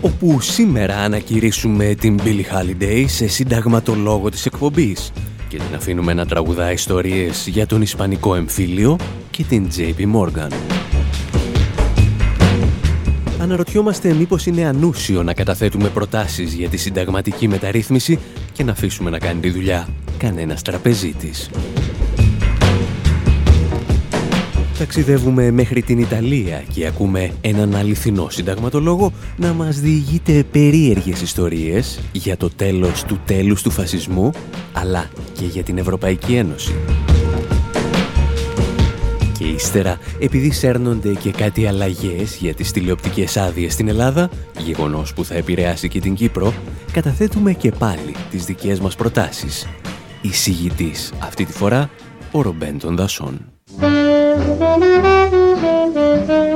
[0.00, 5.12] Όπου σήμερα ανακηρύσουμε την Billie Holiday σε συνταγματολόγο της εκπομπής
[5.48, 8.96] και την αφήνουμε να τραγουδά ιστορίες για τον Ισπανικό εμφύλιο
[9.30, 10.52] και την JP Morgan.
[13.40, 18.18] Αναρωτιόμαστε μήπως είναι ανούσιο να καταθέτουμε προτάσεις για τη συνταγματική μεταρρύθμιση
[18.52, 21.50] και να αφήσουμε να κάνει τη δουλειά κανένας τραπεζίτης.
[24.78, 32.36] Ταξιδεύουμε μέχρι την Ιταλία και ακούμε έναν αληθινό συνταγματολόγο να μας διηγείται περίεργες ιστορίες για
[32.36, 34.30] το τέλος του τέλους του φασισμού,
[34.72, 36.74] αλλά και για την Ευρωπαϊκή Ένωση.
[39.38, 45.24] Και ύστερα, επειδή σέρνονται και κάτι αλλαγές για τις τηλεοπτικές άδειες στην Ελλάδα, γεγονός που
[45.24, 46.52] θα επηρεάσει και την Κύπρο,
[46.92, 49.66] καταθέτουμε και πάλι τις δικές μας προτάσεις.
[50.22, 51.90] Εισηγητής αυτή τη φορά,
[52.32, 53.57] ο Ρομπέντον Δασόν.
[54.58, 56.47] どどどどどど。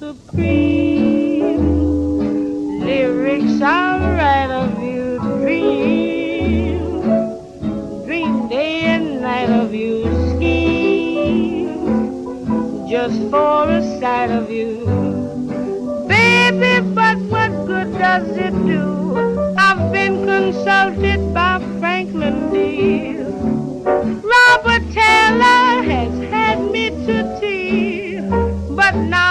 [0.00, 1.60] supreme.
[2.80, 6.80] Lyrics are right of you dream.
[8.06, 11.68] Dream day and night of you scheme.
[12.88, 14.72] Just for a sight of you.
[16.08, 18.86] Baby, but what good does it do?
[19.58, 23.18] I've been consulted by Franklin D.
[24.34, 28.20] Robert Taylor has had me to tea,
[28.70, 29.29] but now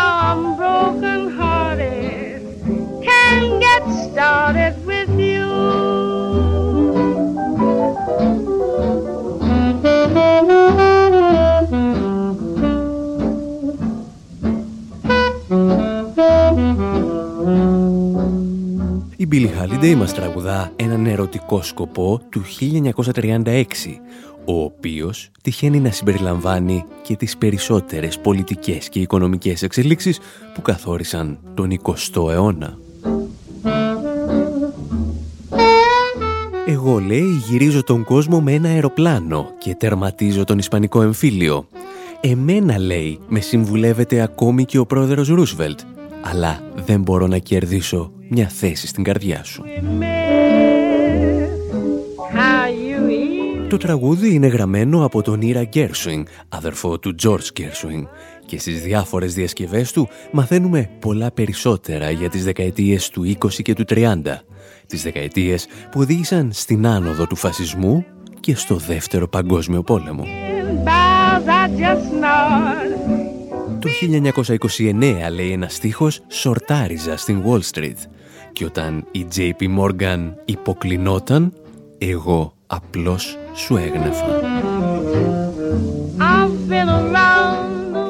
[19.79, 22.41] Holiday μας τραγουδά έναν ερωτικό σκοπό του
[23.13, 23.63] 1936,
[24.45, 30.19] ο οποίος τυχαίνει να συμπεριλαμβάνει και τις περισσότερες πολιτικές και οικονομικές εξελίξεις
[30.53, 32.88] που καθόρισαν τον 20ο αιώνα.
[36.71, 41.67] Εγώ, λέει, γυρίζω τον κόσμο με ένα αεροπλάνο και τερματίζω τον Ισπανικό εμφύλιο.
[42.21, 45.79] Εμένα, λέει, με συμβουλεύεται ακόμη και ο πρόεδρος Ρούσβελτ,
[46.21, 49.63] αλλά δεν μπορώ να κερδίσω μια θέση στην καρδιά σου.
[53.69, 58.05] Το τραγούδι είναι γραμμένο από τον Ήρα Γκέρσουινγκ, αδερφό του George Γκέρσουινγκ,
[58.45, 63.85] και στις διάφορες διασκευές του μαθαίνουμε πολλά περισσότερα για τις δεκαετίες του 20 και του
[63.89, 64.15] 30,
[64.89, 68.05] τις δεκαετίες που οδήγησαν στην άνοδο του φασισμού
[68.39, 70.23] και στο δεύτερο παγκόσμιο πόλεμο.
[73.79, 73.89] Το
[74.79, 77.97] 1929, λέει ένας στίχος, σορτάριζα στην Wall Street
[78.53, 81.53] και όταν η JP Morgan υποκλεινόταν,
[81.97, 84.25] εγώ απλώς σου έγνεφα.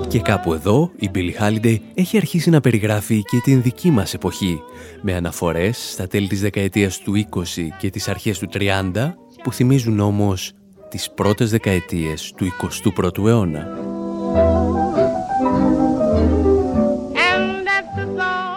[0.09, 4.61] Και κάπου εδώ η Billie Holiday έχει αρχίσει να περιγράφει και την δική μας εποχή,
[5.01, 7.43] με αναφορές στα τέλη της δεκαετίας του 20
[7.77, 9.13] και τις αρχές του 30,
[9.43, 10.51] που θυμίζουν όμως
[10.89, 13.67] τις πρώτες δεκαετίες του 21ου αιώνα.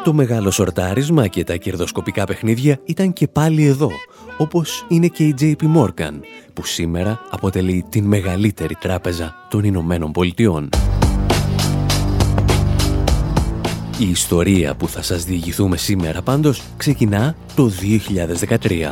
[0.04, 3.90] Το μεγάλο σορτάρισμα και τα κερδοσκοπικά παιχνίδια ήταν και πάλι εδώ,
[4.36, 6.20] όπως είναι και η JP Morgan,
[6.52, 10.68] που σήμερα αποτελεί την μεγαλύτερη τράπεζα των Ηνωμένων Πολιτειών.
[14.02, 17.70] Η ιστορία που θα σας διηγηθούμε σήμερα πάντως ξεκινά το
[18.58, 18.90] 2013.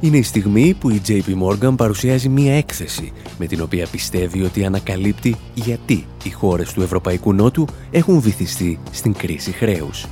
[0.00, 4.64] Είναι η στιγμή που η JP Morgan παρουσιάζει μία έκθεση με την οποία πιστεύει ότι
[4.64, 10.06] ανακαλύπτει γιατί οι χώρες του Ευρωπαϊκού Νότου έχουν βυθιστεί στην κρίση χρέους.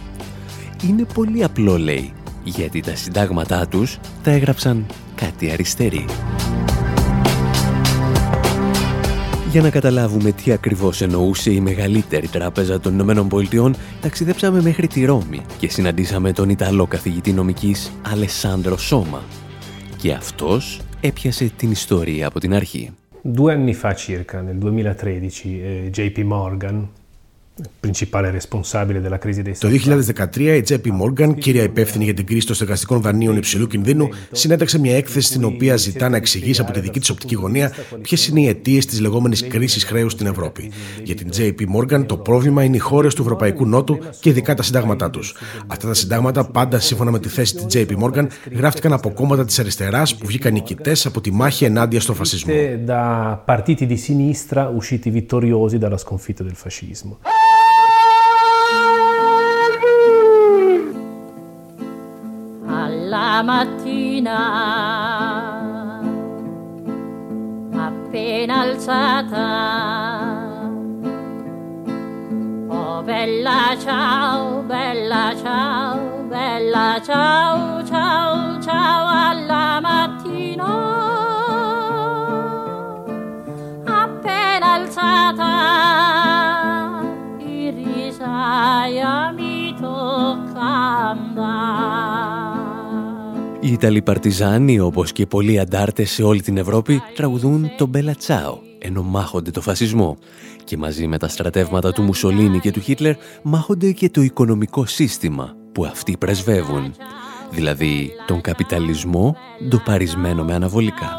[0.89, 2.13] Είναι πολύ απλό λέει,
[2.45, 6.05] γιατί τα συντάγματά τους τα έγραψαν κάτι αριστεροί.
[9.51, 15.05] Για να καταλάβουμε τι ακριβώς εννοούσε η μεγαλύτερη τράπεζα των Ηνωμένων Πολιτειών, ταξιδέψαμε μέχρι τη
[15.05, 19.23] Ρώμη και συναντήσαμε τον Ιταλό καθηγητή νομικής Αλεσάνδρο Σώμα.
[19.97, 22.91] Και αυτός έπιασε την ιστορία από την αρχή.
[23.23, 26.77] Due anni fa circa, nel 2013, eh, JP Morgan,
[29.59, 29.69] το
[30.35, 34.79] 2013 η JP Morgan, κύρια υπεύθυνη για την κρίση των στεγαστικών δανείων υψηλού κινδύνου, συνέταξε
[34.79, 37.73] μια έκθεση στην οποία ζητά να εξηγήσει από τη δική της οπτική γωνία
[38.03, 40.71] ποιες είναι οι αιτίες της λεγόμενης κρίσης χρέους στην Ευρώπη.
[41.03, 44.63] Για την JP Morgan, το πρόβλημα είναι οι χώρες του Ευρωπαϊκού Νότου και ειδικά τα
[44.63, 45.37] συντάγματά τους.
[45.67, 48.27] Αυτά τα συντάγματα, πάντα σύμφωνα με τη θέση της JP Morgan,
[48.57, 52.55] γράφτηκαν από κόμματα της αριστεράς που βγήκαν νικητές από τη μάχη ενάντια στον φασισμό.
[52.87, 57.19] Da partiti di sinistra usciti vittoriosi dalla sconfitta del fascismo.
[63.43, 64.39] Mattina,
[67.73, 69.49] appena alzata.
[72.69, 77.85] Oh bella ciao, bella ciao, bella ciao,
[93.83, 99.03] Ιταλοί παρτιζάνοι, όπως και πολλοί αντάρτες σε όλη την Ευρώπη, τραγουδούν το Μπέλα Τσάο, ενώ
[99.03, 100.17] μάχονται το φασισμό.
[100.65, 105.55] Και μαζί με τα στρατεύματα του Μουσολίνη και του Χίτλερ, μάχονται και το οικονομικό σύστημα
[105.73, 106.95] που αυτοί πρεσβεύουν.
[107.51, 109.37] Δηλαδή, τον καπιταλισμό
[109.69, 111.11] ντοπαρισμένο με αναβολικά.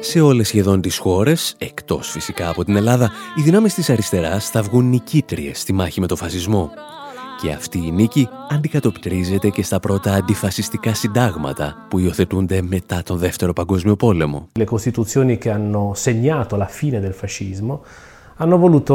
[0.00, 4.62] Σε όλες σχεδόν τις χώρες, εκτός φυσικά από την Ελλάδα, οι δυνάμεις της αριστεράς θα
[4.62, 6.70] βγουν νικήτριες στη μάχη με το φασισμό.
[7.42, 13.52] Και αυτή η νίκη αντικατοπτρίζεται και στα πρώτα αντιφασιστικά συντάγματα που υιοθετούνται μετά τον Δεύτερο
[13.52, 14.48] Παγκόσμιο Πόλεμο.
[14.58, 17.82] Le Costituzioni che hanno segnato la fine del fascismo
[18.42, 18.94] hanno voluto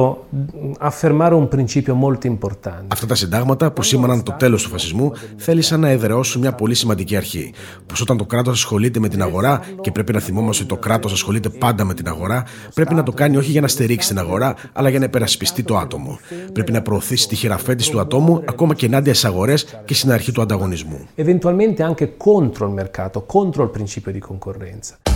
[0.80, 2.86] affermare un principio molto importante.
[2.88, 7.16] Αυτά τα συντάγματα που σήμαναν το τέλος του φασισμού θέλησαν να εδραιώσουν μια πολύ σημαντική
[7.16, 7.54] αρχή.
[7.86, 11.12] Πως όταν το κράτος ασχολείται με την αγορά, και πρέπει να θυμόμαστε ότι το κράτος
[11.12, 14.56] ασχολείται πάντα με την αγορά, πρέπει να το κάνει όχι για να στηρίξει την αγορά,
[14.74, 16.20] αλλά για να υπερασπιστεί το άτομο.
[16.54, 20.32] Πρέπει να προωθήσει τη χειραφέτηση του ατόμου ακόμα και ενάντια στις αγορές και στην αρχή
[20.32, 21.08] του ανταγωνισμού.
[21.16, 25.06] Eventualmente anche contro il mercato, contro il principio di concorrenza.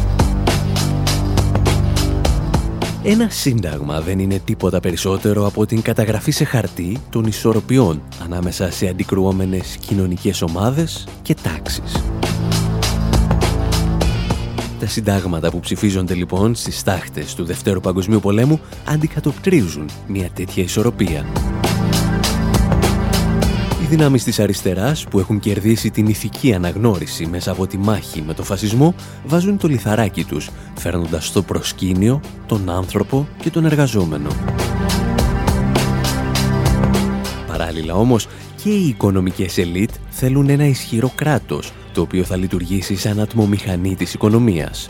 [3.04, 8.88] Ένα σύνταγμα δεν είναι τίποτα περισσότερο από την καταγραφή σε χαρτί των ισορροπιών ανάμεσα σε
[8.88, 12.04] αντικρουόμενες κοινωνικές ομάδες και τάξεις.
[14.80, 21.26] Τα συντάγματα που ψηφίζονται λοιπόν στις τάχτες του Δευτέρου Παγκοσμίου Πολέμου αντικατοπτρίζουν μια τέτοια ισορροπία
[23.92, 28.44] δυνάμεις της αριστεράς που έχουν κερδίσει την ηθική αναγνώριση μέσα από τη μάχη με το
[28.44, 28.96] φασισμό
[29.26, 34.30] βάζουν το λιθαράκι τους, φέρνοντας στο προσκήνιο τον άνθρωπο και τον εργαζόμενο.
[37.48, 38.28] Παράλληλα όμως
[38.64, 44.14] και οι οικονομικές ελίτ θέλουν ένα ισχυρό κράτος, το οποίο θα λειτουργήσει σαν ατμομηχανή της
[44.14, 44.90] οικονομίας.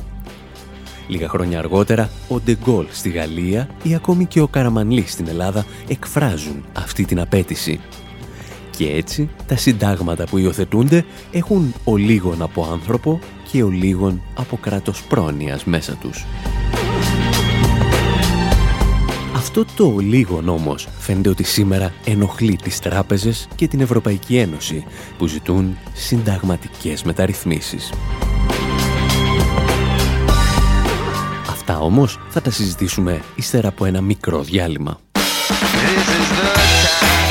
[1.08, 6.63] Λίγα χρόνια αργότερα, ο Ντεγκόλ στη Γαλλία ή ακόμη και ο Καραμανλή στην Ελλάδα εκφράζουν
[6.74, 7.79] αυτή την απέτηση
[8.78, 13.20] και έτσι τα συντάγματα που υιοθετούνται έχουν ο λίγον από άνθρωπο
[13.51, 16.25] και ο λίγον από κράτος πρόνοιας μέσα τους.
[19.36, 24.84] Αυτό το λίγον όμως φαίνεται ότι σήμερα ενοχλεί τις τράπεζες και την Ευρωπαϊκή Ένωση
[25.18, 27.94] που ζητούν συνταγματικές μεταρρυθμίσεις.
[31.50, 35.00] Αυτά όμως θα τα συζητήσουμε ύστερα από ένα μικρό διάλειμμα.
[37.28, 37.31] Ο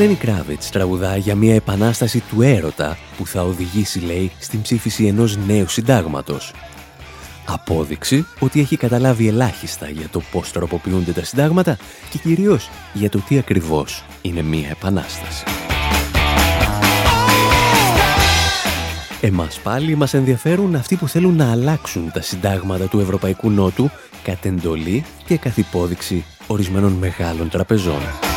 [0.00, 5.36] Λένι Κράβιτς τραγουδά για μια επανάσταση του έρωτα που θα οδηγήσει, λέει, στην ψήφιση ενός
[5.36, 6.52] νέου συντάγματος.
[7.46, 11.76] Απόδειξη ότι έχει καταλάβει ελάχιστα για το πώς τροποποιούνται τα συντάγματα
[12.10, 15.44] και κυρίως για το τι ακριβώς είναι μια επανάσταση.
[19.20, 23.90] Εμάς πάλι μας ενδιαφέρουν αυτοί που θέλουν να αλλάξουν τα συντάγματα του Ευρωπαϊκού Νότου
[24.22, 28.29] κατ' εντολή και καθ' υπόδειξη ορισμένων μεγάλων τραπεζών.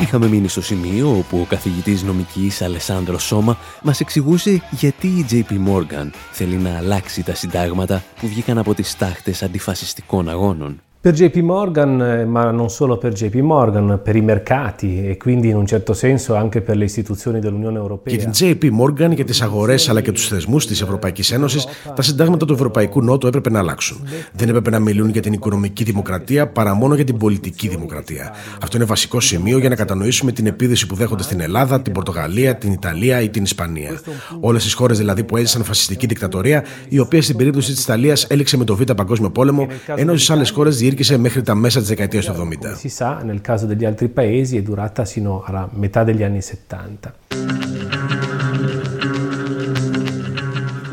[0.00, 5.52] Είχαμε μείνει στο σημείο όπου ο καθηγητής νομικής Αλεσάνδρος Σώμα μας εξηγούσε γιατί η JP
[5.52, 10.80] Morgan θέλει να αλλάξει τα συντάγματα που βγήκαν από τις τάχτες αντιφασιστικών αγώνων.
[11.02, 15.48] Per JP Morgan, eh, ma non solo per JP Morgan, per i mercati e quindi
[15.48, 18.14] in un certo senso anche per le istituzioni dell'Unione Europea.
[18.14, 22.02] Για την JP Morgan, για τις αγορές αλλά και τους θεσμούς της Ευρωπαϊκής Ένωσης, τα
[22.02, 24.00] συντάγματα του Ευρωπαϊκού Νότου έπρεπε να αλλάξουν.
[24.32, 28.34] Δεν έπρεπε να μιλούν για την οικονομική δημοκρατία παρά μόνο για την πολιτική δημοκρατία.
[28.62, 32.56] Αυτό είναι βασικό σημείο για να κατανοήσουμε την επίδεση που δέχονται στην Ελλάδα, την Πορτογαλία,
[32.56, 34.00] την Ιταλία ή την Ισπανία.
[34.40, 38.56] Όλες τις χώρες δηλαδή που έζησαν φασιστική δικτατορία, η οποία στην περίπτωση της Ιταλίας έληξε
[38.56, 42.24] με το Β' Παγκόσμιο Πόλεμο, ενώ στις άλλες χώρες διήρκησε μέχρι τα μέσα της δεκαετίας
[42.24, 42.76] του 70.
[42.82, 47.14] Si sa, nel caso degli altri paesi è durata sino alla metà degli anni 70.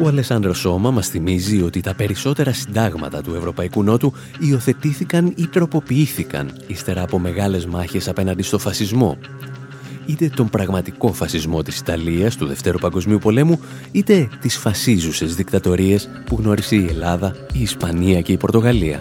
[0.04, 6.52] Ο Αλεσάνδρος Σώμα μας θυμίζει ότι τα περισσότερα συντάγματα του Ευρωπαϊκού Νότου υιοθετήθηκαν ή τροποποιήθηκαν
[6.68, 9.18] ύστερα από μεγάλες μάχες απέναντι στο φασισμό.
[10.06, 13.60] Είτε τον πραγματικό φασισμό της Ιταλίας του Δευτέρου Παγκοσμίου Πολέμου,
[13.92, 19.00] είτε τις φασίζουσες δικτατορίες που γνώρισε η Ελλάδα, η Ισπανία και η Πορτογαλία.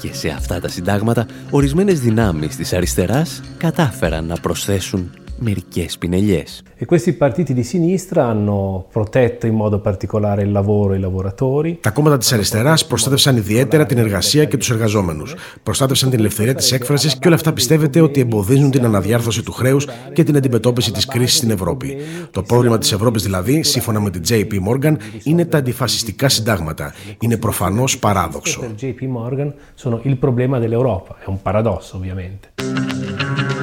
[0.00, 6.62] Και σε αυτά τα συντάγματα, ορισμένες δυνάμεις της αριστεράς κατάφεραν να προσθέσουν μερικές πινελιές.
[6.82, 11.78] E questi partiti di sinistra hanno protetto in modo particolare il lavoro e i lavoratori.
[11.80, 15.34] Τα κόμματα της αριστεράς προστάτευσαν ιδιαίτερα την εργασία και τους εργαζόμενους.
[15.62, 19.86] Προστάτευσαν την ελευθερία της έκφρασης και όλα αυτά πιστεύετε ότι εμποδίζουν την αναδιάρθρωση του χρέους
[20.12, 21.96] και την αντιμετώπιση της κρίσης στην Ευρώπη.
[22.30, 26.94] Το πρόβλημα της Ευρώπης δηλαδή, σύμφωνα με την JP Morgan, είναι τα αντιφασιστικά συντάγματα.
[27.20, 28.60] Είναι προφανώς παράδοξο.
[28.60, 33.59] Per JP Morgan sono il problema dell'Europa, è un paradosso ovviamente.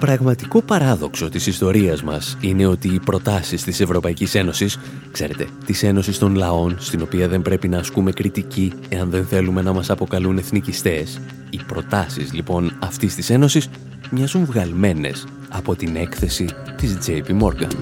[0.00, 4.78] Το πραγματικό παράδοξο της ιστορίας μας είναι ότι οι προτάσεις της Ευρωπαϊκής Ένωσης,
[5.12, 9.62] ξέρετε, της Ένωσης των Λαών, στην οποία δεν πρέπει να ασκούμε κριτική εάν δεν θέλουμε
[9.62, 13.68] να μας αποκαλούν εθνικιστές, οι προτάσεις λοιπόν αυτής της Ένωσης
[14.10, 17.74] μοιάζουν βγαλμένες από την έκθεση της JP Morgan.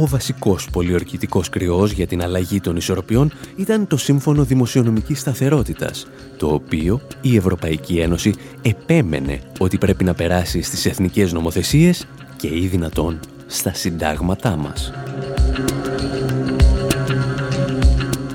[0.00, 6.46] Ο βασικός πολιορκητικός κρυός για την αλλαγή των ισορροπιών ήταν το Σύμφωνο Δημοσιονομικής Σταθερότητας, το
[6.46, 13.20] οποίο η Ευρωπαϊκή Ένωση επέμενε ότι πρέπει να περάσει στις εθνικές νομοθεσίες και ή δυνατόν
[13.46, 14.92] στα συντάγματά μας.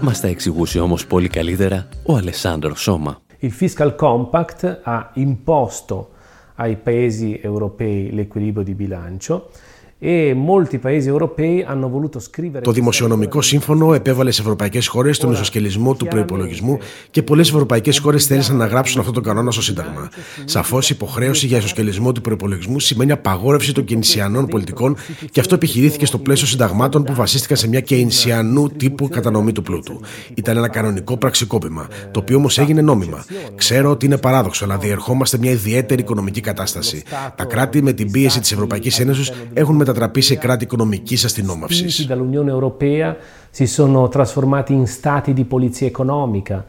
[0.02, 3.22] Μας τα εξηγούσε όμως πολύ καλύτερα ο Αλεσάνδρος Σώμα.
[3.42, 6.10] Il Fiscal Compact ha imposto
[6.56, 9.50] ai paesi europei l'equilibrio di bilancio
[10.06, 15.32] e molti paesi europei hanno voluto scrivere Το Δημοσιονομικό Σύμφωνο επέβαλε σε ευρωπαϊκές χώρες τον
[15.32, 16.78] ισοσκελισμό του προπολογισμού
[17.12, 20.10] και πολλές ευρωπαϊκές χώρες θέλησαν να γράψουν αυτό τον κανόνα στο Σύνταγμα.
[20.46, 24.96] Σαφώς, η υποχρέωση για ισοσκελισμό του προπολογισμού σημαίνει απαγόρευση των κενσιανών πολιτικών
[25.32, 30.00] και αυτό επιχειρήθηκε στο πλαίσιο συνταγμάτων που βασίστηκαν σε μια κενσιανού τύπου κατανομή του πλούτου.
[30.34, 33.26] Ήταν ένα κανονικό πραξικόπημα, το οποίο όμως έγινε νόμιμα.
[33.56, 37.04] Ξέρω ότι είναι παράδοξο, αλλά διερχόμαστε μια ιδιαίτερη οικονομική κατάσταση.
[37.36, 42.08] Τα κράτη με την πίεση της Ευρωπαϊκής Ένωσης έχουν μετατραπεί σε κράτη οικονομικής αστυνόμευσης.
[42.08, 43.16] spinti dall'Unione Europea
[43.52, 46.66] si sono trasformati in stati di polizia economica.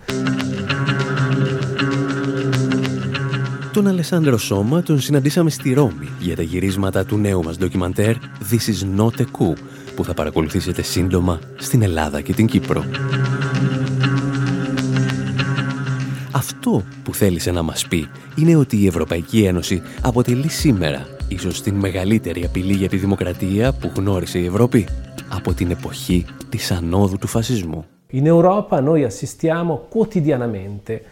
[3.72, 8.14] Τον Αλεσάνδρο Σώμα τον συναντήσαμε στη Ρώμη για τα γυρίσματα του νέου μας ντοκιμαντέρ
[8.50, 9.56] This is not a coup
[9.96, 12.84] που θα παρακολουθήσετε σύντομα στην Ελλάδα και την Κύπρο.
[16.30, 21.74] Αυτό που θέλησε να μας πει είναι ότι η Ευρωπαϊκή Ένωση αποτελεί σήμερα ίσως την
[21.74, 24.86] μεγαλύτερη απειλή για τη δημοκρατία που γνώρισε η Ευρώπη
[25.28, 27.84] από την εποχή της ανόδου του φασισμού.
[28.12, 31.02] In Europa noi assistiamo quotidianamente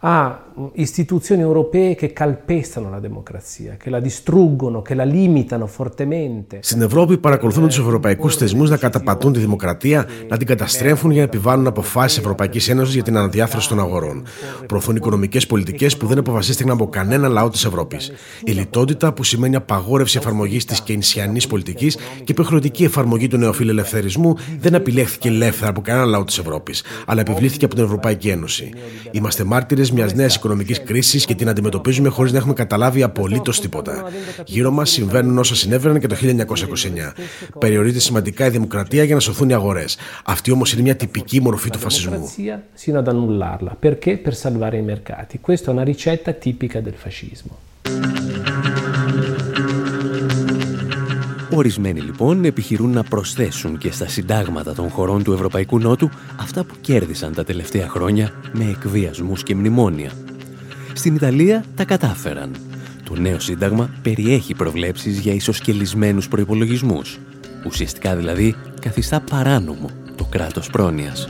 [0.00, 6.58] a istituzioni europee che calpestano la democrazia, che la distruggono, che la limitano fortemente.
[6.62, 11.26] Στην Ευρώπη παρακολουθούν τους ευρωπαϊκούς θεσμούς να καταπατούν τη δημοκρατία, να την καταστρέφουν για να
[11.26, 14.24] επιβάλλουν αποφάσεις Ευρωπαϊκής Ένωσης για την αναδιάθρωση των αγορών.
[14.66, 18.12] Προωθούν οικονομικές πολιτικές που δεν αποφασίστηκαν από κανένα λαό της Ευρώπης.
[18.44, 24.74] Η λιτότητα που σημαίνει απαγόρευση εφαρμογής της κενσιανής πολιτικής και υποχρεωτική εφαρμογή του νεοφιλελευθερισμού δεν
[24.74, 28.70] επιλέχθηκε ελεύθερα από κανένα λαό της Ευρώπης, αλλά επιβλήθηκε από την Ευρωπαϊκή Ένωση.
[29.10, 34.04] Είμαστε μάρτυρες μιας νέας οικονομικής κρίσης και την αντιμετωπίζουμε χωρίς να έχουμε καταλάβει απολύτως τίποτα.
[34.44, 37.12] Γύρω μας συμβαίνουν όσα συνέβαιναν και το 1929.
[37.58, 39.96] Περιορίζεται σημαντικά η δημοκρατία για να σωθούν οι αγορές.
[40.24, 42.30] Αυτή όμως είναι μια τυπική μορφή του φασισμού.
[42.84, 43.72] Sino ad annullarla.
[43.86, 44.12] Perché?
[44.26, 45.34] Per salvare i mercati.
[45.46, 47.54] Questa è una ricetta tipica del fascismo.
[51.56, 56.74] Ορισμένοι λοιπόν επιχειρούν να προσθέσουν και στα συντάγματα των χωρών του Ευρωπαϊκού Νότου αυτά που
[56.80, 60.10] κέρδισαν τα τελευταία χρόνια με εκβιασμούς και μνημόνια.
[60.92, 62.50] Στην Ιταλία τα κατάφεραν.
[63.04, 67.18] Το νέο σύνταγμα περιέχει προβλέψεις για ισοσκελισμένους προϋπολογισμούς.
[67.66, 71.28] Ουσιαστικά δηλαδή καθιστά παράνομο το κράτος πρόνοιας.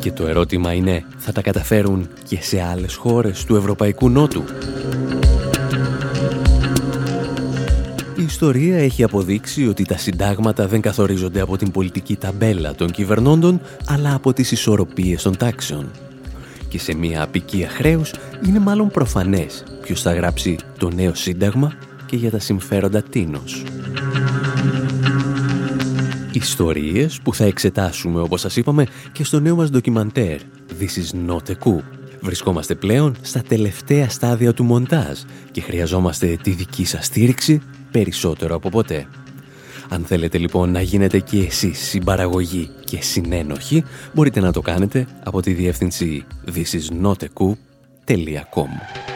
[0.00, 4.44] Και το ερώτημα είναι, θα τα καταφέρουν και σε άλλες χώρες του Ευρωπαϊκού Νότου;
[8.20, 13.60] Η ιστορία έχει αποδείξει ότι τα συντάγματα δεν καθορίζονται από την πολιτική ταμπέλα των κυβερνώντων,
[13.86, 15.90] αλλά από τις ισορροπίες των τάξεων.
[16.68, 18.12] Και σε μια απικία χρέους
[18.46, 21.72] είναι μάλλον προφανές ποιος θα γράψει το νέο σύνταγμα
[22.06, 23.62] και για τα συμφέροντα τίνος.
[26.32, 30.40] Ιστορίες που θα εξετάσουμε, όπως σας είπαμε, και στο νέο μας ντοκιμαντέρ
[30.80, 31.82] «This is not a coup».
[32.20, 35.18] Βρισκόμαστε πλέον στα τελευταία στάδια του μοντάζ
[35.50, 39.06] και χρειαζόμαστε τη δική σας στήριξη περισσότερο από ποτέ.
[39.88, 45.42] Αν θέλετε λοιπόν να γίνετε και εσείς συμπαραγωγή και συνένοχοι, μπορείτε να το κάνετε από
[45.42, 46.24] τη διεύθυνση
[46.54, 49.09] thisisnotacoup.com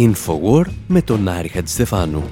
[0.00, 2.22] Infowar με τον Άρη Χατζηστεφάνου.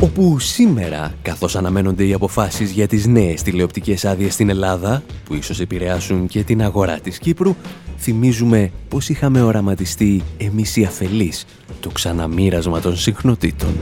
[0.00, 5.60] όπου σήμερα, καθώς αναμένονται οι αποφάσεις για τις νέες τηλεοπτικές άδειες στην Ελλάδα, που ίσως
[5.60, 7.54] επηρεάσουν και την αγορά της Κύπρου,
[7.98, 11.44] θυμίζουμε πως είχαμε οραματιστεί εμείς οι αφελείς
[11.80, 13.74] το ξαναμοίρασμα των συχνοτήτων.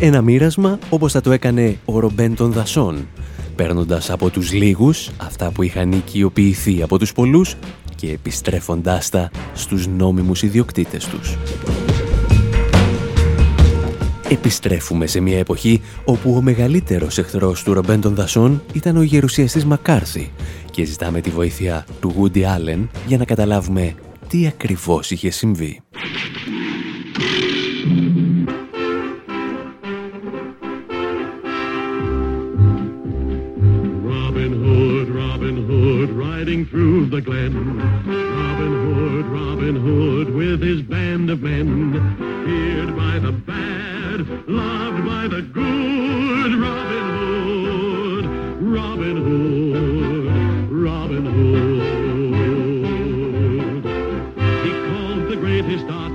[0.00, 3.06] Ένα μοίρασμα όπως θα το έκανε ο Ρομπέν των Δασών,
[3.58, 7.54] παίρνοντας από τους λίγους αυτά που είχαν οικειοποιηθεί από τους πολλούς
[7.96, 11.36] και επιστρέφοντάς τα στους νόμιμους ιδιοκτήτες τους.
[14.28, 19.64] Επιστρέφουμε σε μια εποχή όπου ο μεγαλύτερος εχθρός του Ρομπέν των Δασών ήταν ο γερουσιαστής
[19.64, 20.32] Μακάρθη
[20.70, 23.94] και ζητάμε τη βοήθεια του Woody Allen για να καταλάβουμε
[24.28, 25.80] τι ακριβώς είχε συμβεί.
[36.70, 37.78] Through the glen.
[38.06, 41.92] Robin Hood, Robin Hood, with his band of men,
[42.44, 46.54] feared by the bad, loved by the good.
[46.60, 48.24] Robin Hood,
[48.60, 51.77] Robin Hood, Robin Hood.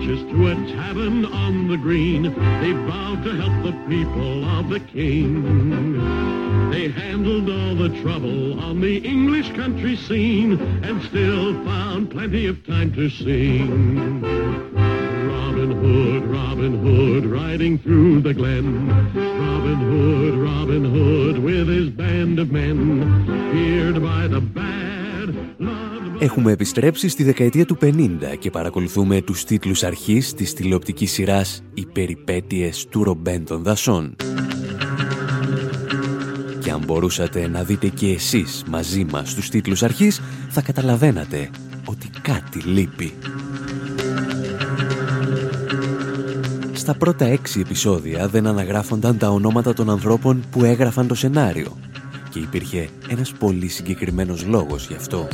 [0.05, 2.23] Greatest to a tavern on the green.
[2.23, 6.71] They vowed to help the people of the king.
[6.71, 12.65] They handled all the trouble on the English country scene and still found plenty of
[12.65, 14.21] time to sing.
[14.21, 18.89] Robin Hood, Robin Hood, riding through the glen.
[18.89, 24.82] Robin Hood, Robin Hood, with his band of men, feared by the by
[26.23, 31.85] Έχουμε επιστρέψει στη δεκαετία του 50 και παρακολουθούμε τους τίτλους αρχής της τηλεοπτικής σειράς «Οι
[31.85, 34.15] περιπέτειες του Ρομπέν των Δασών».
[36.59, 41.49] Και αν μπορούσατε να δείτε και εσείς μαζί μας τους τίτλους αρχής, θα καταλαβαίνατε
[41.85, 43.13] ότι κάτι λείπει.
[46.73, 51.77] Στα πρώτα έξι επεισόδια δεν αναγράφονταν τα ονόματα των ανθρώπων που έγραφαν το σενάριο
[52.29, 55.27] και υπήρχε ένας πολύ συγκεκριμένος λόγος γι' αυτό.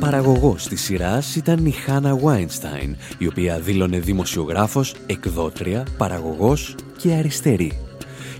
[0.00, 7.78] Παραγωγός της σειράς ήταν η Χάνα Βάινστάιν, η οποία δήλωνε δημοσιογράφος, εκδότρια, παραγωγός και αριστερή.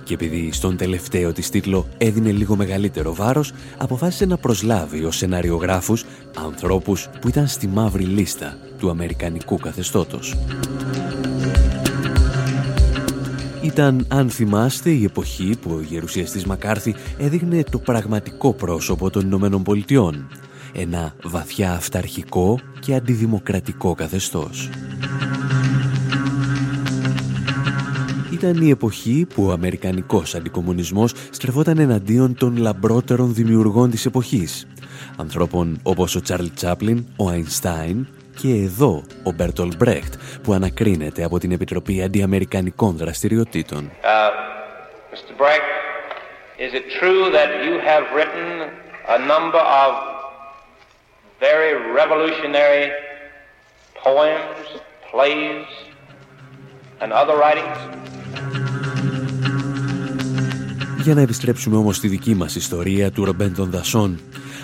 [0.05, 6.05] Και επειδή στον τελευταίο της τίτλο έδινε λίγο μεγαλύτερο βάρος, αποφάσισε να προσλάβει ως σεναριογράφους
[6.47, 10.37] ανθρώπους που ήταν στη μαύρη λίστα του αμερικανικού καθεστώτος.
[13.63, 19.63] Ήταν, αν θυμάστε, η εποχή που ο γερουσιαστής Μακάρθη έδειχνε το πραγματικό πρόσωπο των Ηνωμένων
[19.63, 20.29] Πολιτειών.
[20.73, 24.69] Ένα βαθιά αυταρχικό και αντιδημοκρατικό καθεστώς.
[28.33, 34.67] Ήταν η εποχή που ο αμερικανικός αντικομουνισμός στρεφόταν εναντίον των λαμπρότερων δημιουργών της εποχής.
[35.17, 38.07] Ανθρώπων όπως ο Τσάρλ Τσάπλιν, ο Αϊνστάιν
[38.41, 43.91] και εδώ ο Μπέρτολ Μπρέχτ που ανακρίνεται από την Επιτροπή Αντιαμερικανικών Δραστηριοτήτων.
[43.91, 44.31] Uh,
[45.13, 45.33] Mr.
[45.41, 45.69] Brecht,
[46.67, 48.49] is it true that you have written
[49.17, 50.20] a number of
[51.41, 52.87] very revolutionary
[54.05, 54.67] poems,
[55.11, 55.67] plays,
[57.01, 57.79] and other writings?
[61.03, 64.21] Για να επιστρέψουμε όμως στη δική μας ιστορία του Ρομπέν των Δασών,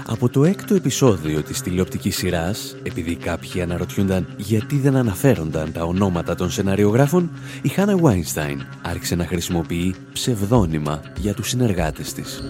[0.06, 6.34] από το έκτο επεισόδιο της τηλεοπτικής σειράς, επειδή κάποιοι αναρωτιούνταν γιατί δεν αναφέρονταν τα ονόματα
[6.34, 7.30] των σεναριογράφων,
[7.62, 12.42] η Χάνα Βάινστάιν άρχισε να χρησιμοποιεί ψευδόνυμα για τους συνεργάτες της.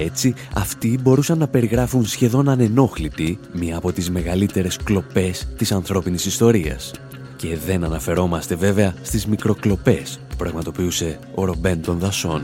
[0.00, 6.24] Και έτσι αυτοί μπορούσαν να περιγράφουν σχεδόν ανενόχλητοι μία από τις μεγαλύτερες κλοπές της ανθρώπινης
[6.24, 6.92] ιστορίας.
[7.36, 12.42] Και δεν αναφερόμαστε βέβαια στις μικροκλοπές που πραγματοποιούσε ο Ρομπέν των Δασών.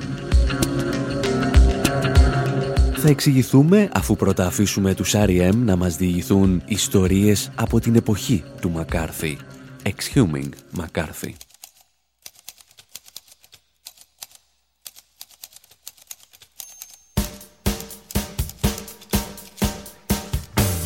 [2.96, 5.54] Θα εξηγηθούμε αφού πρώτα αφήσουμε τους R.E.M.
[5.54, 9.38] να μας διηγηθούν ιστορίες από την εποχή του Μακάρθη.
[9.82, 11.34] Exhuming Μακάρθη.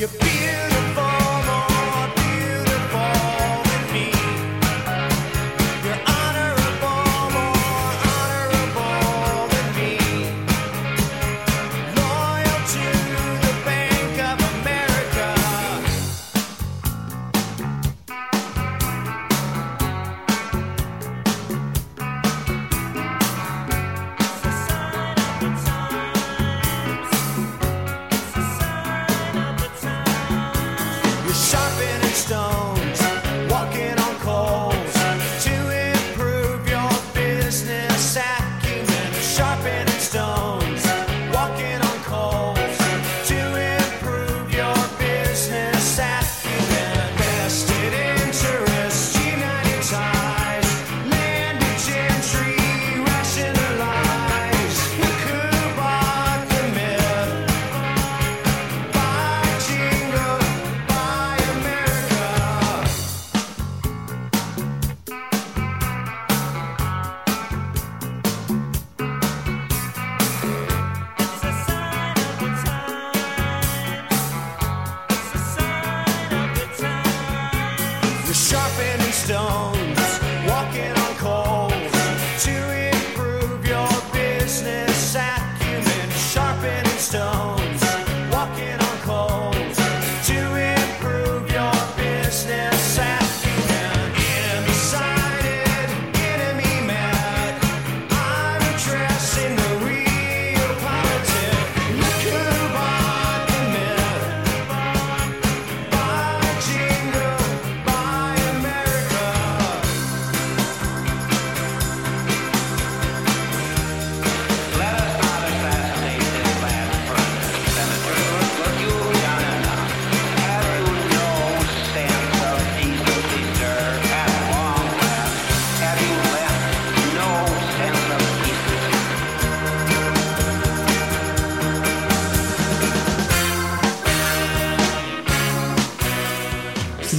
[0.01, 0.30] You're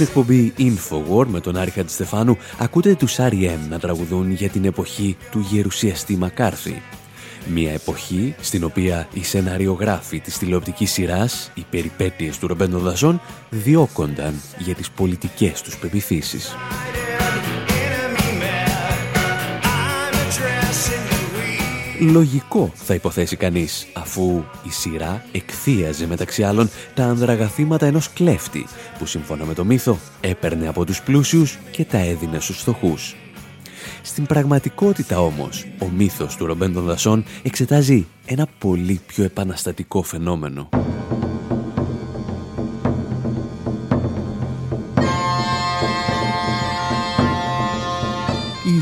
[0.02, 3.58] Στην εκπομπή Infowar με τον Άρη Χατζηστεφάνου ακούτε τους R.E.M.
[3.68, 6.82] να τραγουδούν για την εποχή του γερουσιαστή Μακάρθη.
[7.46, 14.40] Μια εποχή στην οποία οι σεναριογράφοι της τηλεοπτικής σειράς, οι περιπέτειες του Ρομπέντο Δασόν, διώκονταν
[14.58, 16.54] για τις πολιτικές τους πεπιθήσεις.
[22.10, 28.66] Λογικό θα υποθέσει κανείς, αφού η σειρά εκθίαζε μεταξύ άλλων τα ανδραγαθήματα ενός κλέφτη,
[28.98, 33.16] που σύμφωνα με το μύθο έπαιρνε από τους πλούσιους και τα έδινε στους φτωχούς.
[34.02, 40.68] Στην πραγματικότητα όμως, ο μύθος του Ρομπέν των Δασών εξετάζει ένα πολύ πιο επαναστατικό φαινόμενο.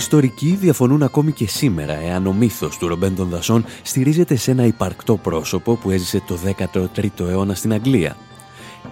[0.00, 4.64] Ιστορικοί διαφωνούν ακόμη και σήμερα εάν ο μύθος του Ρομπέν των Δασών στηρίζεται σε ένα
[4.64, 8.16] υπαρκτό πρόσωπο που έζησε το 13ο αιώνα στην Αγγλία.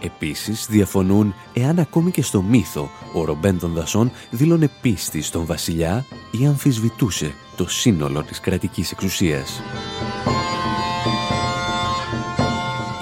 [0.00, 6.04] Επίσης διαφωνούν εάν ακόμη και στο μύθο ο Ρομπέν των Δασών δήλωνε πίστη στον βασιλιά
[6.30, 9.62] ή αμφισβητούσε το σύνολο της κρατικής εξουσίας.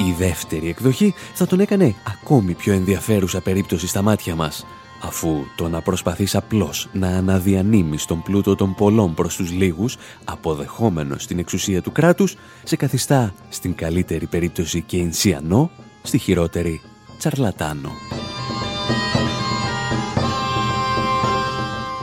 [0.08, 4.66] Η δεύτερη εκδοχή θα τον έκανε ακόμη πιο ενδιαφέρουσα περίπτωση στα μάτια μας,
[5.02, 11.26] αφού το να προσπαθείς απλώς να αναδιανύμεις τον πλούτο των πολλών προς τους λίγους, αποδεχόμενος
[11.26, 15.70] την εξουσία του κράτους, σε καθιστά στην καλύτερη περίπτωση και ενσιανό,
[16.02, 16.80] στη χειρότερη
[17.18, 17.90] τσαρλατάνο.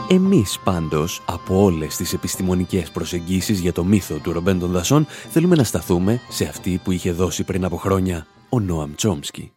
[0.09, 5.55] Εμείς πάντως, από όλες τις επιστημονικές προσεγγίσεις για το μύθο του Ρομπέν των Δασών, θέλουμε
[5.55, 9.51] να σταθούμε σε αυτή που είχε δώσει πριν από χρόνια ο Νόαμ Τσόμσκι.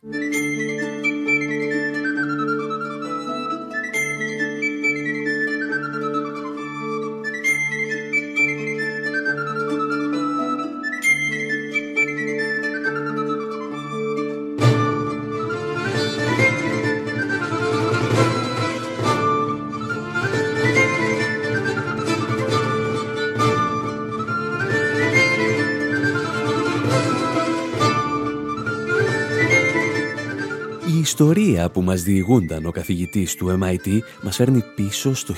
[31.77, 35.35] Που μας διηγούνταν ο καθηγητής του MIT μας φέρνει πίσω στο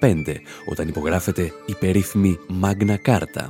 [0.00, 3.46] 1215, όταν υπογράφεται η περίφημη Magna Carta.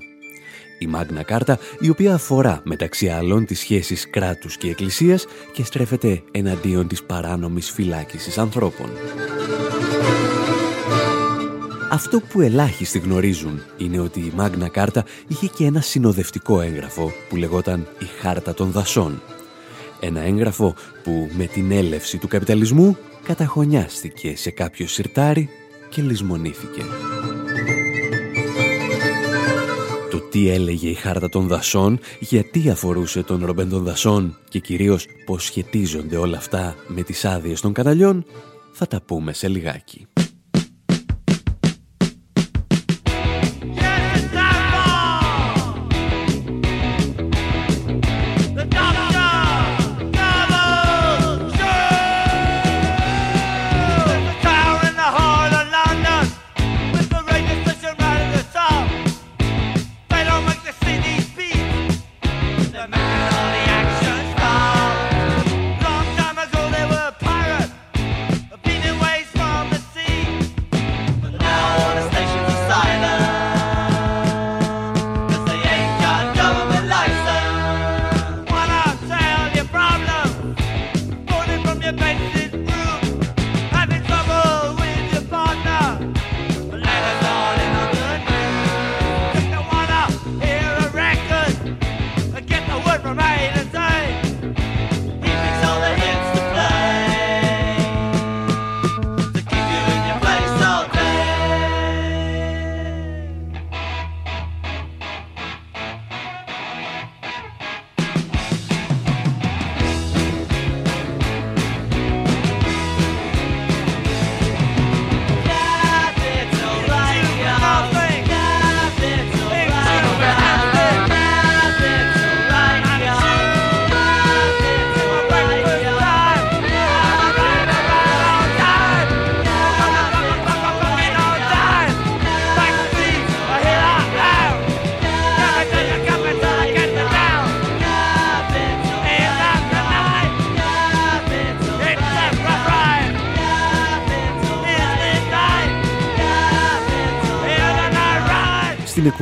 [0.79, 6.23] Η Magna Carta, η οποία αφορά μεταξύ άλλων τις σχέσεις κράτους και εκκλησίας και στρέφεται
[6.31, 8.91] εναντίον της παράνομης φυλάκισης ανθρώπων.
[11.91, 17.37] Αυτό που ελάχιστοι γνωρίζουν είναι ότι η Magna Carta είχε και ένα συνοδευτικό έγγραφο που
[17.37, 19.23] λεγόταν η Χάρτα των Δασών.
[20.01, 25.49] Ένα έγγραφο που με την έλευση του καπιταλισμού καταχωνιάστηκε σε κάποιο σιρτάρι
[25.89, 26.83] και λησμονήθηκε.
[30.11, 35.07] Το τι έλεγε η Χάρτα των Δασών, γιατί αφορούσε τον Ρομπέν των Δασών και κυρίως
[35.27, 38.25] πώς σχετίζονται όλα αυτά με τις άδειες των καναλιών,
[38.73, 40.07] θα τα πούμε σε λιγάκι.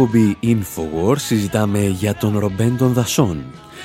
[0.05, 3.45] Εκπομπή Infowars συζητάμε για τον Ρομπέν των Δασών.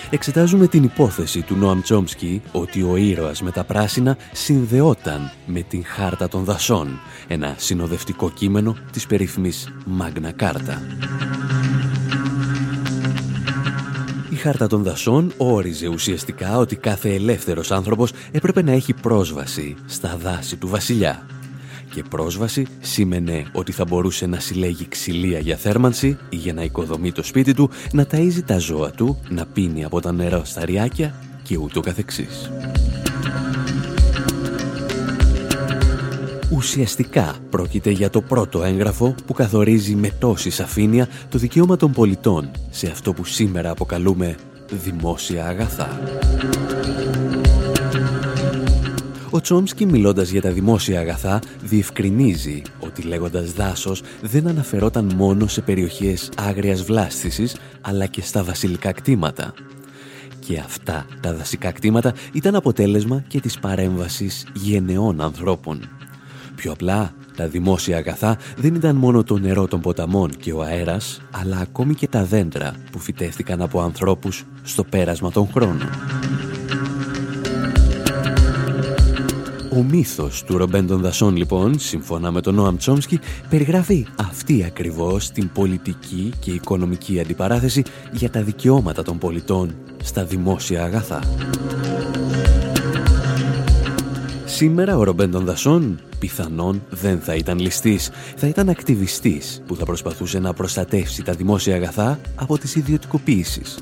[0.10, 5.86] Εξετάζουμε την υπόθεση του Νόαμ Τσόμσκι ότι ο ήρωας με τα πράσινα συνδεόταν με την
[5.86, 10.82] Χάρτα των Δασών, ένα συνοδευτικό κείμενο της περίφημης Μάγνα Κάρτα.
[14.30, 20.18] Η Χάρτα των Δασών όριζε ουσιαστικά ότι κάθε ελεύθερος άνθρωπος έπρεπε να έχει πρόσβαση στα
[20.18, 21.26] δάση του βασιλιά.
[21.94, 27.12] Και πρόσβαση σήμαινε ότι θα μπορούσε να συλλέγει ξυλία για θέρμανση ή για να οικοδομεί
[27.12, 31.14] το σπίτι του, να ταΐζει τα ζώα του, να πίνει από τα νερά στα ριάκια
[31.44, 32.52] και ούτω καθεξής.
[36.52, 42.52] Ουσιαστικά πρόκειται για το πρώτο έγγραφο που καθορίζει με τόση σαφήνεια το δικαίωμα των πολιτών
[42.70, 44.36] σε αυτό που σήμερα αποκαλούμε
[44.70, 46.00] δημόσια αγαθά.
[49.32, 55.62] Ο Τσόμσκι μιλώντας για τα δημόσια αγαθά διευκρινίζει ότι λέγοντας δάσος δεν αναφερόταν μόνο σε
[55.62, 59.54] περιοχές άγριας βλάστησης αλλά και στα βασιλικά κτήματα.
[60.40, 65.90] Και αυτά τα δασικά κτήματα ήταν αποτέλεσμα και της παρέμβασης γενεών ανθρώπων.
[66.56, 71.22] Πιο απλά, τα δημόσια αγαθά δεν ήταν μόνο το νερό των ποταμών και ο αέρας,
[71.32, 75.90] αλλά ακόμη και τα δέντρα που φυτεύτηκαν από ανθρώπους στο πέρασμα των χρόνων.
[79.80, 83.20] Ο μύθος του Ρομπέν των Δασών, λοιπόν, σύμφωνα με τον Νόαμ Τσόμσκι,
[83.50, 90.84] περιγράφει αυτή ακριβώς την πολιτική και οικονομική αντιπαράθεση για τα δικαιώματα των πολιτών στα δημόσια
[90.84, 91.24] αγαθά.
[94.46, 99.86] Σήμερα ο Ρομπέν των Δασών πιθανόν δεν θα ήταν ληστής, θα ήταν ακτιβιστής που θα
[99.86, 103.80] προσπαθούσε να προστατεύσει τα δημόσια αγαθά από τις ιδιωτικοποίησεις.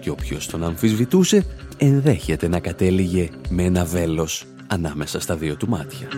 [0.00, 1.44] Και όποιος τον αμφισβητούσε
[1.76, 6.08] ενδέχεται να κατέληγε με ένα βέλος ανάμεσα στα δύο του μάτια.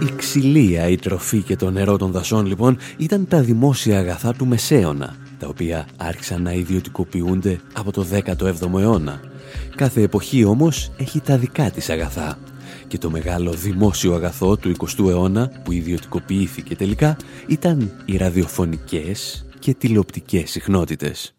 [0.00, 4.46] Η ξυλία, η τροφή και το νερό των δασών λοιπόν ήταν τα δημόσια αγαθά του
[4.46, 9.20] Μεσαίωνα, τα οποία άρχισαν να ιδιωτικοποιούνται από το 17ο αιώνα.
[9.76, 12.38] Κάθε εποχή όμως έχει τα δικά της αγαθά.
[12.90, 17.16] Και το μεγάλο δημόσιο αγαθό του 20ου αιώνα που ιδιωτικοποιήθηκε τελικά
[17.46, 21.34] ήταν οι ραδιοφωνικές και τηλεοπτικές συχνότητες.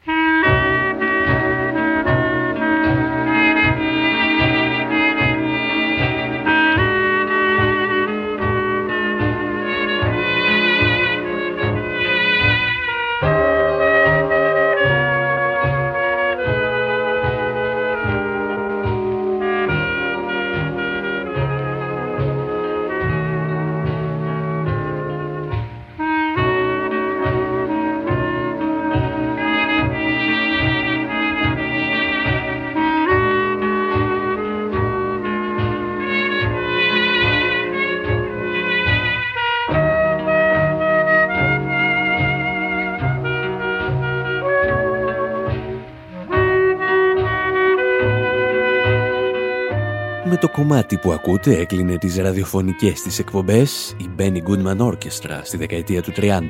[50.51, 56.11] Κομμάτι που ακούτε έκλεινε τις ραδιοφωνικές της εκπομπές η Benny Goodman Orchestra στη δεκαετία του
[56.15, 56.41] 30.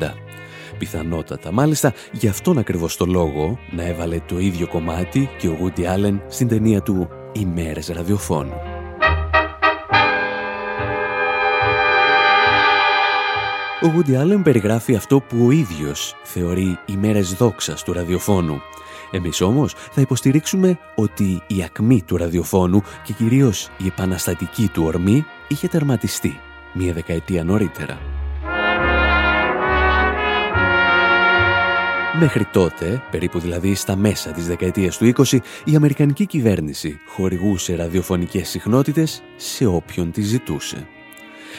[0.77, 5.81] Πιθανότατα μάλιστα γι' αυτόν ακριβώς το λόγο να έβαλε το ίδιο κομμάτι και ο Woody
[5.81, 8.53] Allen στην ταινία του «Ημέρες ραδιοφώνου».
[13.83, 18.61] Ο Woody Allen περιγράφει αυτό που ο ίδιος θεωρεί ημέρες δόξας του ραδιοφώνου.
[19.11, 25.25] Εμείς όμως θα υποστηρίξουμε ότι η ακμή του ραδιοφώνου και κυρίως η επαναστατική του ορμή
[25.47, 26.39] είχε τερματιστεί
[26.73, 27.99] μία δεκαετία νωρίτερα.
[32.19, 38.49] Μέχρι τότε, περίπου δηλαδή στα μέσα της δεκαετίας του 20, η Αμερικανική κυβέρνηση χορηγούσε ραδιοφωνικές
[38.49, 40.87] συχνότητες σε όποιον τις ζητούσε.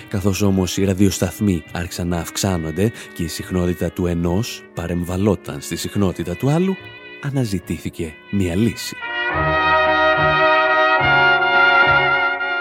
[0.08, 6.36] Καθώς όμως οι ραδιοσταθμοί άρχισαν να αυξάνονται και η συχνότητα του ενός παρεμβαλόταν στη συχνότητα
[6.36, 6.76] του άλλου,
[7.22, 8.96] αναζητήθηκε μία λύση.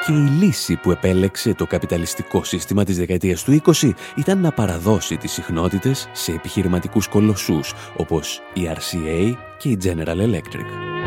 [0.06, 5.18] Και η λύση που επέλεξε το καπιταλιστικό σύστημα της δεκαετίας του 20 ήταν να παραδώσει
[5.18, 11.01] τις συχνότητες σε επιχειρηματικούς κολοσσούς όπως η RCA και η General Electric.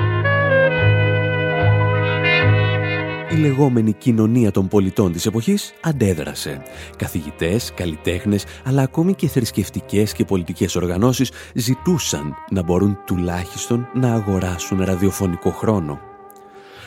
[3.35, 6.63] Η λεγόμενη κοινωνία των πολιτών της εποχής αντέδρασε.
[6.97, 14.85] Καθηγητές, καλλιτέχνες, αλλά ακόμη και θρησκευτικές και πολιτικές οργανώσεις ζητούσαν να μπορούν τουλάχιστον να αγοράσουν
[14.85, 16.01] ραδιοφωνικό χρόνο.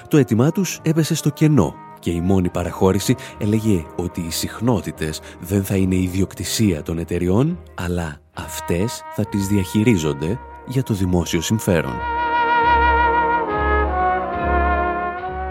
[0.08, 5.64] Το αίτημά τους έπεσε στο κενό και η μόνη παραχώρηση έλεγε ότι οι συχνότητες δεν
[5.64, 12.17] θα είναι ιδιοκτησία των εταιριών, αλλά αυτές θα τις διαχειρίζονται για το δημόσιο συμφέρον.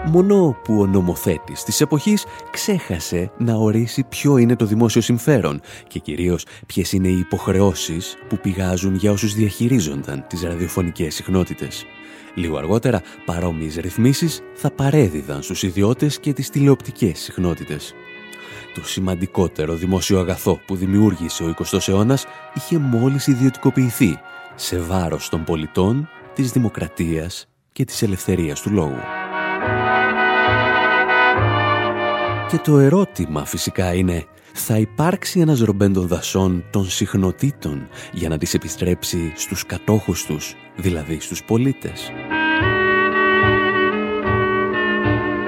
[0.09, 5.99] Μόνο που ο νομοθέτης της εποχής ξέχασε να ορίσει ποιο είναι το δημόσιο συμφέρον και
[5.99, 11.85] κυρίως ποιες είναι οι υποχρεώσεις που πηγάζουν για όσους διαχειρίζονταν τις ραδιοφωνικές συχνότητες.
[12.35, 17.93] Λίγο αργότερα, παρόμοιες ρυθμίσεις θα παρέδιδαν στους ιδιώτες και τις τηλεοπτικές συχνότητες.
[18.73, 24.19] Το σημαντικότερο δημόσιο αγαθό που δημιούργησε ο 20ος αιώνας είχε μόλις ιδιωτικοποιηθεί
[24.55, 29.26] σε βάρος των πολιτών, της δημοκρατίας και της ελευθερίας του λόγου.
[32.49, 38.53] Και το ερώτημα φυσικά είναι, θα υπάρξει ένας ρομπέντων δασών των συχνοτήτων για να τις
[38.53, 42.11] επιστρέψει στους κατόχους τους, δηλαδή στους πολίτες;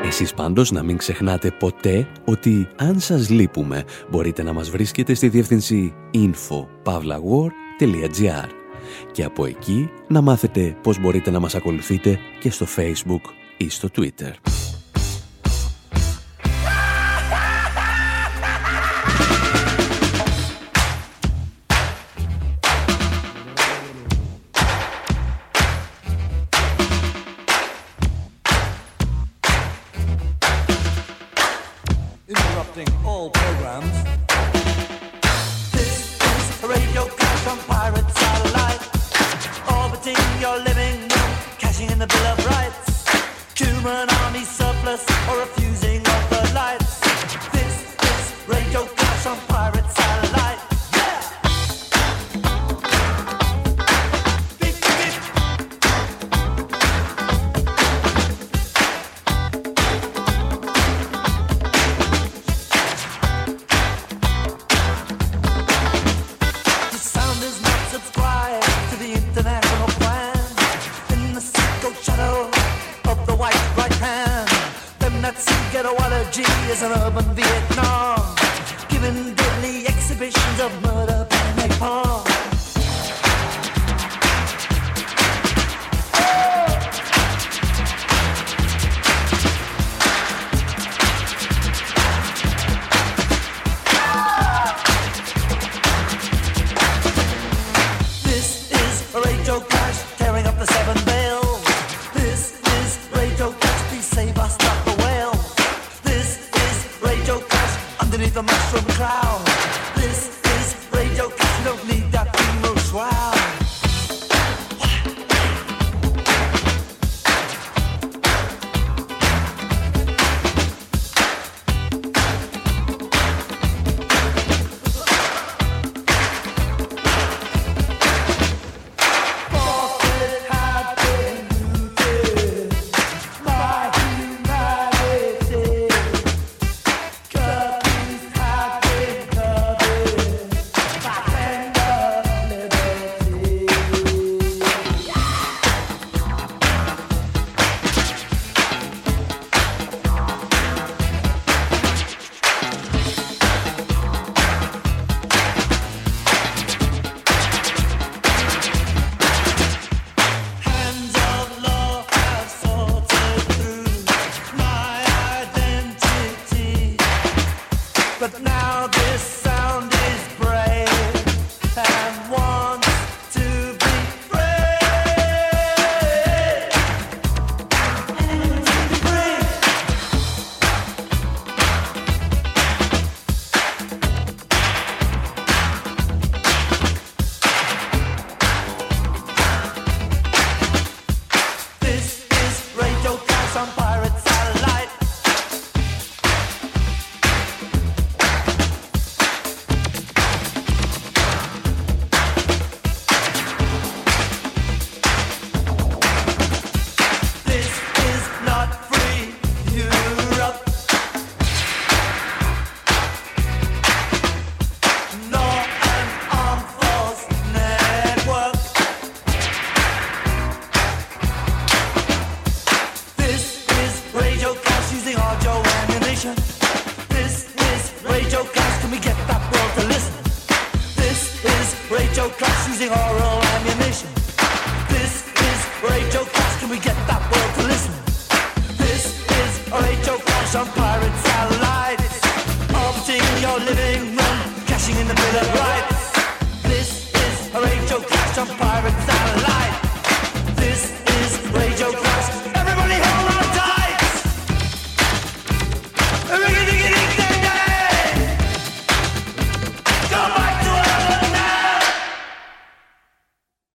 [0.03, 5.29] Εσείς πάντως να μην ξεχνάτε ποτέ ότι αν σας λείπουμε μπορείτε να μας βρίσκετε στη
[5.29, 8.47] διεύθυνση info.pavlawar.gr
[9.11, 13.21] και από εκεί να μάθετε πώς μπορείτε να μας ακολουθείτε και στο Facebook
[13.57, 14.31] ή στο Twitter.